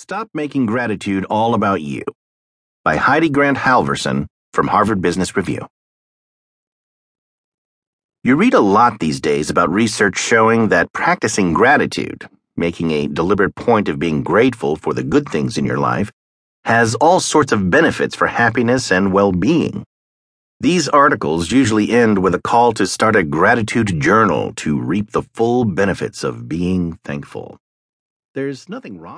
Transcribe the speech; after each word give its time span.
Stop 0.00 0.28
Making 0.32 0.64
Gratitude 0.64 1.24
All 1.28 1.54
About 1.54 1.82
You 1.82 2.04
by 2.84 2.94
Heidi 2.94 3.28
Grant 3.28 3.58
Halvorson 3.58 4.28
from 4.52 4.68
Harvard 4.68 5.02
Business 5.02 5.36
Review. 5.36 5.66
You 8.22 8.36
read 8.36 8.54
a 8.54 8.60
lot 8.60 9.00
these 9.00 9.20
days 9.20 9.50
about 9.50 9.72
research 9.72 10.16
showing 10.16 10.68
that 10.68 10.92
practicing 10.92 11.52
gratitude, 11.52 12.28
making 12.56 12.92
a 12.92 13.08
deliberate 13.08 13.56
point 13.56 13.88
of 13.88 13.98
being 13.98 14.22
grateful 14.22 14.76
for 14.76 14.94
the 14.94 15.02
good 15.02 15.28
things 15.28 15.58
in 15.58 15.66
your 15.66 15.78
life, 15.78 16.12
has 16.64 16.94
all 16.94 17.18
sorts 17.18 17.50
of 17.50 17.68
benefits 17.68 18.14
for 18.14 18.28
happiness 18.28 18.92
and 18.92 19.12
well 19.12 19.32
being. 19.32 19.82
These 20.60 20.88
articles 20.88 21.50
usually 21.50 21.90
end 21.90 22.20
with 22.20 22.36
a 22.36 22.40
call 22.40 22.72
to 22.74 22.86
start 22.86 23.16
a 23.16 23.24
gratitude 23.24 24.00
journal 24.00 24.52
to 24.58 24.80
reap 24.80 25.10
the 25.10 25.24
full 25.34 25.64
benefits 25.64 26.22
of 26.22 26.48
being 26.48 27.00
thankful. 27.02 27.58
There's 28.34 28.68
nothing 28.68 29.00
wrong. 29.00 29.16